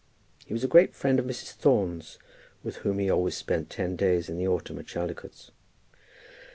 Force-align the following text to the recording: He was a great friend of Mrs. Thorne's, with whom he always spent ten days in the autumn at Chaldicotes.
He 0.47 0.51
was 0.55 0.63
a 0.63 0.67
great 0.67 0.95
friend 0.95 1.19
of 1.19 1.27
Mrs. 1.27 1.51
Thorne's, 1.51 2.17
with 2.63 2.77
whom 2.77 2.97
he 2.97 3.07
always 3.07 3.37
spent 3.37 3.69
ten 3.69 3.95
days 3.95 4.29
in 4.29 4.37
the 4.39 4.47
autumn 4.47 4.79
at 4.79 4.87
Chaldicotes. 4.87 5.51